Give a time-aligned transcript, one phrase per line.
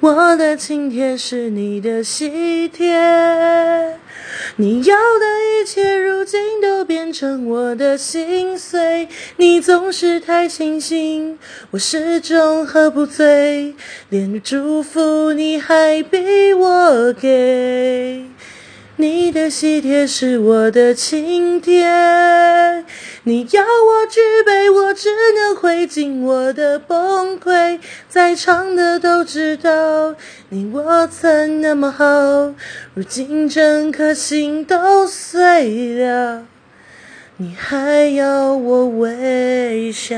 [0.00, 3.98] 我的请帖是你的喜帖，
[4.56, 5.26] 你要的
[5.60, 9.08] 一切如今都变成我的心碎。
[9.36, 11.38] 你总是太清醒，
[11.72, 13.74] 我始终喝不醉，
[14.08, 18.24] 连祝福你还逼我给。
[18.96, 22.79] 你的喜帖是我的请帖，
[23.24, 27.78] 你要我举杯，我只能会尽我的崩溃。
[28.08, 30.14] 在场的都知道，
[30.48, 32.54] 你我曾那么好，
[32.94, 36.46] 如今整颗心都碎了，
[37.36, 40.16] 你还要我微笑。